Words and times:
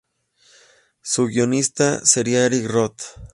Su 1.03 1.27
guionista 1.27 2.03
sería 2.03 2.47
Eric 2.47 2.65
Roth. 2.67 3.01